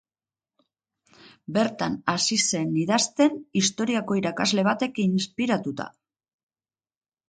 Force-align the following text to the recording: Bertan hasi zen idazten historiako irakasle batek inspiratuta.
Bertan 1.57 1.99
hasi 2.15 2.39
zen 2.47 2.73
idazten 2.85 3.39
historiako 3.63 4.21
irakasle 4.25 4.69
batek 4.73 5.03
inspiratuta. 5.09 5.91